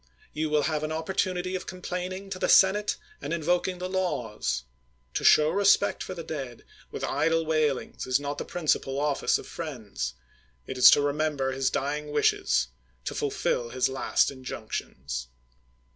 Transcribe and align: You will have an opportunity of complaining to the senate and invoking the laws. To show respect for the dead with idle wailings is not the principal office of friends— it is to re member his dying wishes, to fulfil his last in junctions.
You 0.33 0.49
will 0.49 0.63
have 0.63 0.81
an 0.81 0.91
opportunity 0.91 1.53
of 1.53 1.67
complaining 1.67 2.31
to 2.31 2.39
the 2.39 2.49
senate 2.49 2.97
and 3.21 3.31
invoking 3.31 3.77
the 3.77 3.87
laws. 3.87 4.63
To 5.13 5.23
show 5.23 5.51
respect 5.51 6.01
for 6.01 6.15
the 6.15 6.23
dead 6.23 6.65
with 6.89 7.03
idle 7.03 7.45
wailings 7.45 8.07
is 8.07 8.19
not 8.19 8.39
the 8.39 8.43
principal 8.43 8.99
office 8.99 9.37
of 9.37 9.45
friends— 9.45 10.15
it 10.65 10.75
is 10.75 10.89
to 10.89 11.03
re 11.03 11.13
member 11.13 11.51
his 11.51 11.69
dying 11.69 12.09
wishes, 12.11 12.69
to 13.05 13.13
fulfil 13.13 13.69
his 13.69 13.89
last 13.89 14.31
in 14.31 14.43
junctions. 14.43 15.27